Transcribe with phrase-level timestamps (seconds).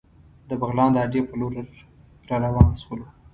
[0.49, 1.53] د بغلان د اډې په لور
[2.29, 3.05] را روان شولو.